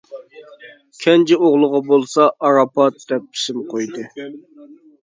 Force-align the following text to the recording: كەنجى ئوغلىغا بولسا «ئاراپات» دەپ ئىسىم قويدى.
كەنجى 1.05 1.37
ئوغلىغا 1.49 1.83
بولسا 1.91 2.27
«ئاراپات» 2.45 2.99
دەپ 3.13 3.31
ئىسىم 3.39 3.65
قويدى. 3.77 4.11